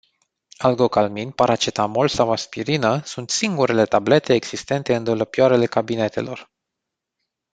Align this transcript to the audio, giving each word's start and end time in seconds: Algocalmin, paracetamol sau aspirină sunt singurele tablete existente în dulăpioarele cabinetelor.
Algocalmin, 0.59 1.31
paracetamol 1.31 2.07
sau 2.09 2.31
aspirină 2.31 3.01
sunt 3.05 3.29
singurele 3.29 3.85
tablete 3.85 4.33
existente 4.33 4.95
în 4.95 5.03
dulăpioarele 5.03 5.65
cabinetelor. 5.65 6.51